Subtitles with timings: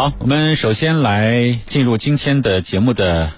[0.00, 3.32] 好，我们首先来进入今天的节目的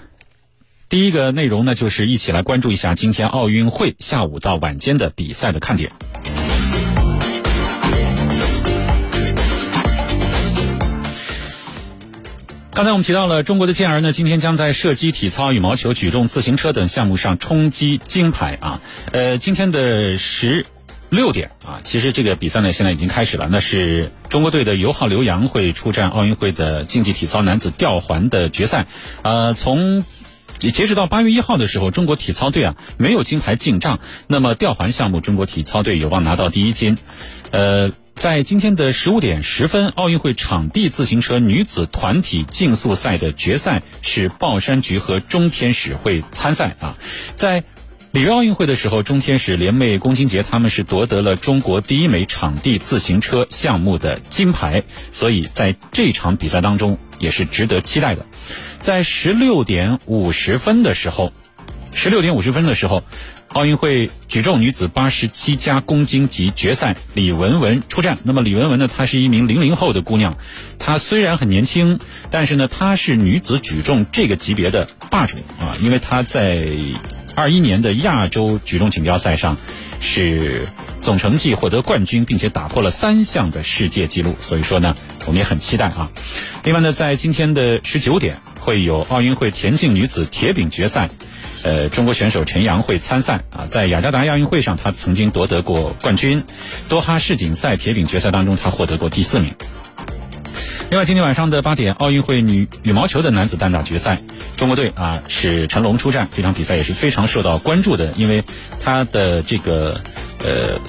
[0.87, 5.91] 第一个内容呢，就是一起来关注一下今天奥运会下午到晚间的比赛的看点。
[12.71, 18.81] 刚才我们提到了中国的健儿呢，今天将在射击、体操、羽毛球、举重、自行车等项目上冲击金牌啊。
[19.11, 20.65] 呃，今天的十
[21.13, 23.47] 六点啊，其实这个比赛呢现在已经开始了。
[23.49, 28.87] 那是中国队的尤浩刘洋会出战奥运会的竞技体操男子吊环的决赛。
[29.21, 30.03] 呃，从
[30.57, 33.99] 截止到八月一号的时候，中国体操队啊没有金牌进账。
[34.27, 36.97] 那么吊环项目，中国体操队有望拿到第一金。
[37.51, 37.91] 呃。
[38.15, 46.95] 在今天的十五点十分，奥运会场地自行车女子团体竞速赛的决赛是宝山菊和中天使会参赛啊。
[47.33, 47.63] 在
[48.13, 58.27] 里约奥运会的时候，中天使联袂龚金杰他们是夺得了中国第一枚场地自行车项目的金牌，所以在这场比赛当中也是值得期待的。
[58.77, 61.33] 在十六点五十分的时候，
[61.91, 63.03] 十六点五十分的时候。
[63.49, 68.17] 奥运会举重女子八十七加公斤级决赛，李雯雯出战。
[68.23, 68.87] 那么李雯雯呢？
[68.87, 70.39] 她是一名零零后的姑娘，
[70.79, 71.99] 她虽然很年轻，
[72.31, 75.77] 但是呢，她是女子举重这个级别的霸主啊！
[75.83, 76.65] 因为她在
[77.35, 79.57] 二一年的亚洲举重锦标赛上
[79.99, 80.67] 是
[81.01, 84.35] 总成绩获得冠军，并且打破了三项的世界纪录。
[84.39, 84.95] 所以说呢，
[85.25, 86.11] 我们也很期待啊。
[86.63, 91.09] 另外呢，在今天的十九点会有奥运会田径女子铁饼决赛。
[91.63, 96.43] 呃，中国选手陈阳会参赛啊，在雅加达亚运会上，他曾经夺得过冠军。
[96.89, 99.55] 多哈世锦赛铁饼决赛当中，他获得过第四名。
[100.93, 104.19] 另外，今天晚上的八点，奥运会女羽毛球的男子单打决赛，
[104.57, 108.43] 中国队啊是陈龙出战，这场比赛也是非常受到关注的，因为
[108.79, 109.99] 他的这个
[110.45, 110.79] 呃，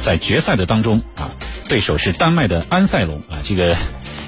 [0.00, 1.30] 在决赛的当中啊，
[1.68, 3.76] 对手是丹麦的安塞龙啊，这个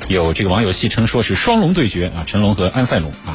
[0.07, 3.35] 有这个网友戏称说是双龙对决啊，陈龙和安塞龙啊。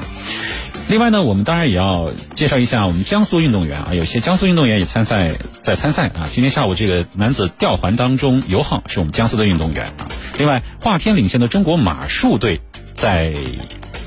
[0.88, 5.34] 另外呢，我们当然也要介绍一下我们江苏运动员啊，有些江苏运动员也参赛
[5.68, 6.30] 在参赛啊。
[6.32, 10.08] 今天下午这个男子吊环当中，尤浩是我们江苏的运动员啊。
[10.38, 12.62] 另外，华天领先的中国马术队
[12.94, 13.36] 在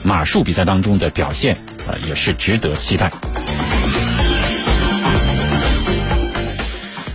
[0.02, 1.56] 马术比赛当中的表现
[1.86, 3.12] 啊，也是值得期待。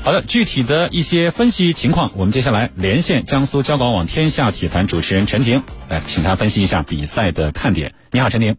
[0.04, 7.96] 好的，具体的一些分析情况，我们接下来连线江苏交广网天下体坛主持人陈婷，来请他分析一下比赛的看点。
[8.12, 8.56] 你好，陈婷。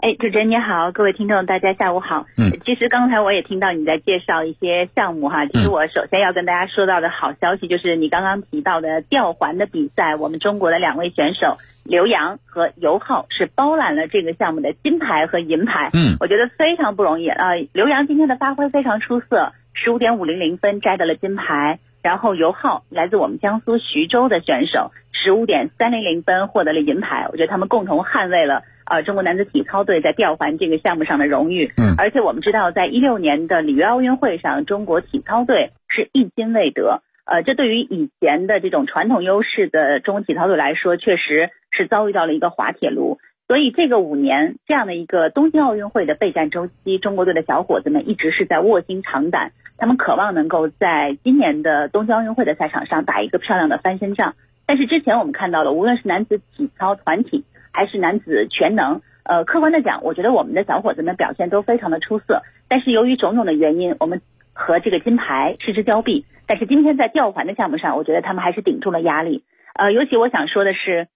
[0.00, 2.24] 哎，主持人你好，各位听众大家下午好。
[2.36, 5.44] 嗯，其实刚才我也听到你在介绍一些项目哈。
[5.46, 15.90] 其实我首先要跟大家说到的好消息就是你刚刚提到的吊环的比赛，我们中国的两位选手刘洋和尤浩是包揽了这个项目的金牌和银牌。
[15.92, 17.54] 嗯，我觉得非常不容易啊。
[17.72, 21.80] 刘洋今天的发挥非常出色，十五点五零零分摘得了金牌。
[22.00, 27.26] 然后尤浩来自我们江苏徐州的选手，十五点三零零分获得了银牌。
[27.32, 28.62] 我觉得他们共同捍卫了。
[28.88, 43.18] 呃，中国男子体操队在吊环这个项目上的荣誉，嗯，而且我们知道，在一六年的里约奥运会上，中国体操队是一金未得，呃，这对于以前的这种传统优势的中国体操队来说，确实是遭遇到了一个滑铁卢。
[43.46, 54.34] 所以，这个五年这样的一个东京奥运会的备战周期，中国队的小伙子们一直是在卧薪尝胆，他们渴望能够在今年的东京奥运会的赛场上打一个漂亮的翻身仗。
[54.66, 57.42] 但是之前我们看到了，无论是男子体操团体，
[57.78, 62.42] 还是男子全能，呃，客观的讲，我觉得我们的小伙子们表现都非常的出色。
[62.68, 64.20] 但是由于种种的原因，我们
[64.52, 66.24] 和这个金牌失之交臂。
[66.48, 69.44] 但是今天在吊环的项目上，我觉得他们还是顶住了压力。
[69.76, 71.06] 呃，尤其我想说的是，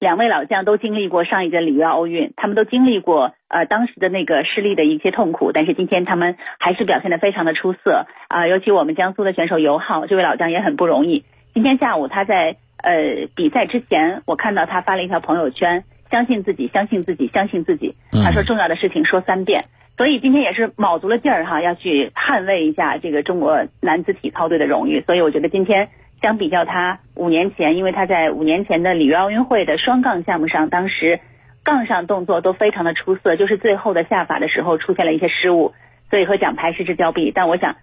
[0.00, 5.52] 两位老将都经历过上一届里约奥运，他们都经历过呃当时的那个失利的一些痛苦。
[5.52, 11.22] 但是今天他们还是表现的非常的出色啊，尤其我们江苏的选手尤浩，这位老将也很不容易。
[11.54, 12.56] 今天下午他在。
[12.80, 17.96] 呃，比赛之前，我看到他发了一条朋友圈，相信自己，相信自己，相信自己。
[18.12, 19.64] 他说重要的事情说三遍，
[19.96, 25.02] 所以今天也是卯足了劲儿哈，要去捍卫一下这个中国男子体操队的荣誉。
[25.02, 25.88] 所以我觉得今天
[26.22, 31.18] 相比较他五年前，因为他在五年前的里约奥运会的双杠项目上，当时
[31.64, 35.74] 杠上动作都非常的出色，就是最后的下法的时候出现了一些失误，
[36.10, 37.32] 所以和奖牌失之交臂。
[37.34, 37.74] 但我想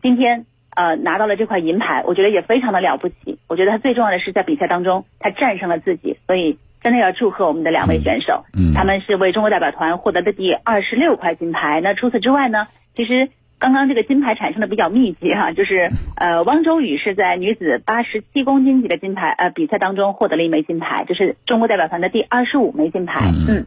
[0.00, 0.46] 今天。
[0.74, 3.38] 呃，拿到了这块银牌，我觉得也非常的了不起。
[3.48, 8.44] 我觉得他最重要的是在比赛当中，他战胜了自己，所以真的要祝贺我们的两位选手。
[8.52, 11.80] 嗯，他们是为中国代表团获得的第二十六块金牌。
[11.80, 13.28] 那除此之外呢，其实
[13.58, 23.30] 刚刚这个金牌产生的比较密集哈，就是呃，汪周雨是在女子八十七公斤级的金牌呃比赛当中获得了一枚金牌，这是中国代表团的第二十五枚金牌。
[23.48, 23.66] 嗯。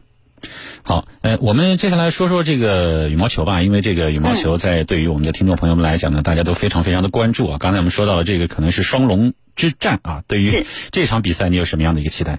[0.88, 7.58] 好，呃，我们接下来说说这个羽毛球吧，因为这个羽毛球在对于我们的听众朋友们来讲呢，大家都非常非常的关注啊。
[7.60, 12.38] 刚才我们说到了这个可能是双龙之战啊，对于 这场比赛你有什么样的一个期待？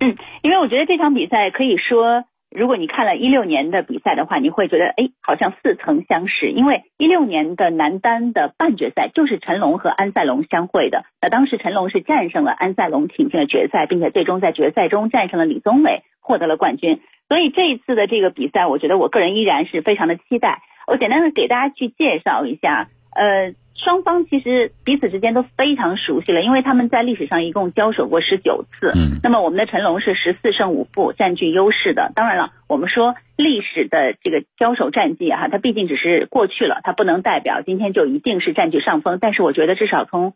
[0.00, 2.24] 嗯，因为我觉得这场比赛可以说。
[2.54, 11.06] 如果你看了一六年的比赛的话，你会觉得哎，好像似曾相识，因为一六年的男单的半决赛就是陈龙和安塞龙相会的。
[11.22, 17.00] 那当时陈龙是战胜了安塞龙，挺进了决赛，并且最终在决赛中战胜了李宗伟，获得了冠军。
[17.32, 20.60] 所以这一次的这个比赛，我觉得我个人依然是非常的期待。
[20.86, 23.54] 我简单的给大家去介绍一下，呃。
[23.74, 28.92] 双方其实彼此之间都非常熟悉了，因为他们在历史上一共交手过十九次。
[28.94, 32.12] 嗯，那么我们的陈龙是十四胜五负，占据优势的。
[32.14, 39.18] 当然了，我们说历史的这个交手战绩哈，它毕竟只是过去了，它不能代表今天就一定是占据上风。
[39.20, 40.34] 但是我觉得至少从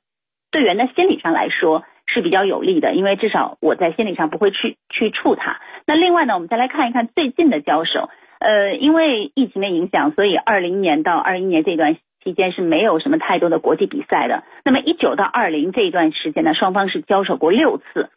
[0.50, 5.60] 队员的心理上来说是比较有利的，因为至少我在心理上不会去去触他。
[5.86, 8.08] 那另外呢，我们再来看一看最近的交手。
[8.38, 11.96] 呃，因为疫情的影响，所以二零年到二一年这段。
[12.24, 14.42] 期间是没有什么太多的国际比赛的。
[14.64, 18.10] 那么一九到二零这一段时间呢，双方是交手过六次。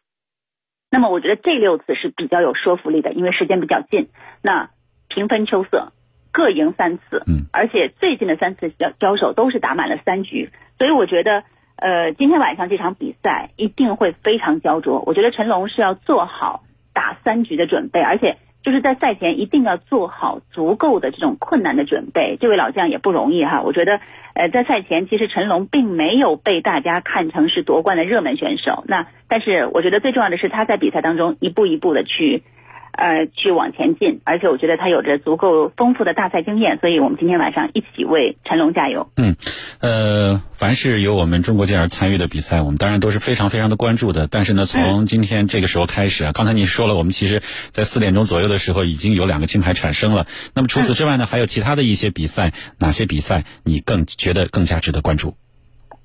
[0.89, 4.07] 那么我觉得这六次是比较有说服力的，因为时间比较近。
[4.41, 4.71] 那
[5.09, 5.91] 平分秋色，
[6.31, 7.21] 各赢三次。
[7.27, 7.45] 嗯。
[7.53, 10.49] 而且最近的三次交交手都是打满了三局，
[10.79, 11.43] 所以我觉得
[11.75, 15.03] 呃今天晚上这场比赛一定会非常焦灼。
[15.05, 16.63] 我觉得陈龙是要做好
[16.93, 18.37] 打三局的准备，而且。
[18.61, 23.61] 就是在赛前一定要做好足够的这种困难的准备，这位老将也不容易哈。
[23.61, 24.01] 我觉得，
[24.33, 32.43] 呃，在赛前其实陈龙并没有被大家看成是夺冠的热门选手，那但是我觉得最重要的是他在比赛当中一步一步的去。
[32.91, 39.09] 呃，去往前进，而且我觉得他有着足够丰富的大赛经验，所以我们今天晚上一起为陈龙加油。
[39.15, 39.35] 嗯，
[39.79, 44.27] 呃，凡是有我们中国健儿参与的比赛，我们当然都是非常非常的关注的。
[44.27, 47.41] 但是呢，从今天这个时候开始啊，刚才你说了，我们其实
[47.71, 50.27] 在四点钟左右的时候已经有两个金牌产生了。
[50.53, 55.35] 那么除此之外呢，还有其他的一些比赛，哪些比赛你更觉得更加值得关注？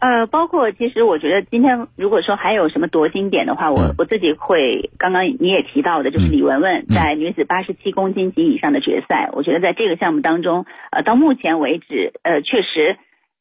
[0.04, 12.98] 呃，包括其实我觉得今天如果说还有什么夺金点的话，我我自己会刚刚你也提到的，就是李雯雯在女子八十七公斤级以上的决赛，我觉得在这个项目当中，呃，到目前为止，呃，确实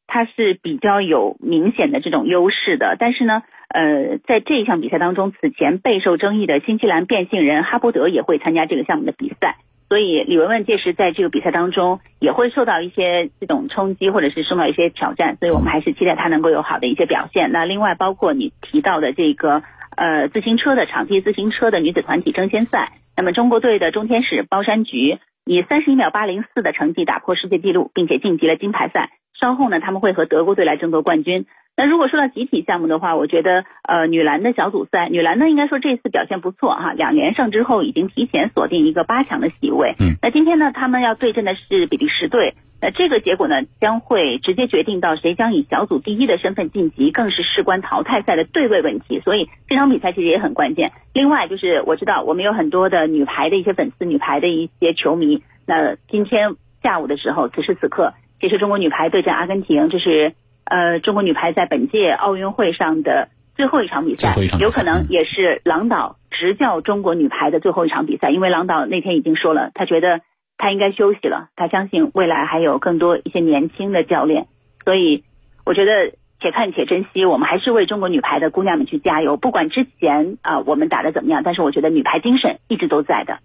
[0.08, 2.96] 她是比较有明显的这种优势的。
[2.98, 9.58] 但是呢，呃，在这一项比赛当中，此前备受争议的新西兰变性人哈伯德也会参加这个项目的比赛。
[9.90, 17.52] 所以李雯雯届时在这个比赛当中也会受到一些这种冲击，或者是受到一些挑战，所以我们还是期待她能够有好的一些表现。
[17.52, 19.62] 那另外包括你提到的这个
[19.96, 29.12] 呃自行车的场地自行车的女子团体争先赛，那么中国队的中天使包山菊以三十一秒八零四的成绩打破世界纪录，并且晋级了金牌赛。
[29.40, 31.46] 稍后呢，他们会和德国队来争夺冠军。
[31.76, 39.96] 那如果说到集体项目的话，我觉得呃女篮的小组赛，女篮呢应该说这次表现不错哈，两连胜之后已经提前锁定一个八强的席位。
[40.00, 49.20] 嗯，那今天呢，他们要对阵的是比利时队，那这个结果呢将会直接决定到谁将以小组第一的身份晋级，更是事关淘汰赛的对位问题。
[49.22, 50.92] 所以这场比赛其实也很关键。
[51.12, 55.42] 另外就是我知道我们有很多的女排的一些粉丝，女排的一些球迷。
[55.66, 60.34] 那今天下午的时候，此时此刻，其实中国女排对阵阿根廷，这是。
[60.66, 68.30] 呃，中国女排在本届奥运会上的最后一场比赛，有可能也是郎导执教中国女排的最后一场比赛。
[68.30, 70.22] 因为郎导那天已经说了，他觉得
[70.58, 74.48] 他应该休息了，他相信未来还有更多一些年轻的教练。
[74.86, 75.24] 所以，
[75.66, 79.38] 我觉得且看且珍惜，我们还是为中国女排的姑娘们去加油。
[79.38, 83.40] 不管之前啊我们打的怎么样，但是我觉得女排精神一直都在的。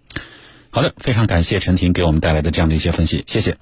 [0.71, 3.57] 好的，非常感谢陈婷给我们带来的这样的一些分析，谢谢。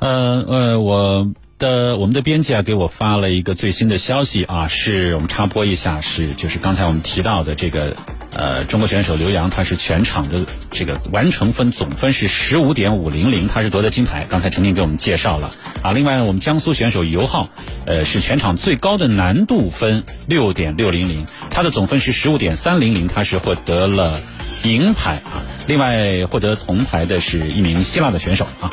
[0.00, 1.26] 呃呃，我。
[1.58, 7.96] 的我们的编辑啊给我发了一个最新的消息啊，是我们插播一下，是就是刚才我们提到的这个
[8.32, 14.24] 呃中国选手刘洋，他是全场的这个完成分总分是十五点五零零，他是夺得金牌。
[14.28, 15.50] 刚才陈婷给我们介绍了
[15.82, 17.48] 啊，另外呢，我们江苏选手尤浩，
[17.86, 24.22] 呃是全场最高的难度分六点六零零，他的总分是十五点三零零，他是获得了
[24.62, 25.42] 银牌啊。
[25.66, 28.70] 另外获得铜牌的是一名希腊的选手啊。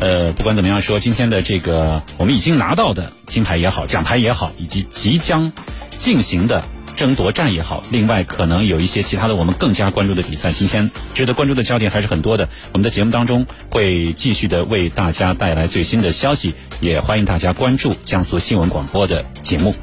[0.00, 5.52] 呃，不管怎么样说，今天的这个我们已经拿到的金牌也好，奖牌也好，以及即将
[5.98, 6.64] 进行的
[6.96, 12.48] 争夺战也好，另外可能有一些其他的我们更加关注的比赛，今天值得关注的焦点还是很多的。
[12.72, 19.74] 我们的节目当中会继续的为大家带来最新的消息，也欢迎大家关注江苏新闻广播的节目。